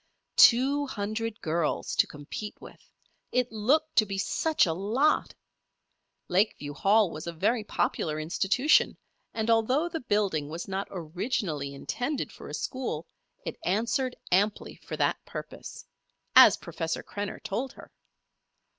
Two 0.41 0.87
hundred 0.87 1.39
girls 1.41 1.95
to 1.97 2.07
compete 2.07 2.59
with! 2.59 2.89
It 3.31 3.51
looked 3.51 3.95
to 3.97 4.05
be 4.07 4.17
such 4.17 4.65
a 4.65 4.73
lot! 4.73 5.35
Lakeview 6.27 6.73
Hall 6.73 7.11
was 7.11 7.27
a 7.27 7.31
very 7.31 7.63
popular 7.63 8.19
institution, 8.19 8.97
and 9.31 9.47
although 9.51 9.87
the 9.87 9.99
building 9.99 10.49
was 10.49 10.67
not 10.67 10.87
originally 10.89 11.71
intended 11.75 12.31
for 12.31 12.47
a 12.49 12.53
school, 12.55 13.05
it 13.45 13.59
answered 13.63 14.15
amply 14.31 14.73
for 14.77 14.97
that 14.97 15.23
purpose 15.23 15.85
as 16.35 16.57
Professor 16.57 17.03
Krenner 17.03 17.39
told 17.39 17.73
her. 17.73 17.91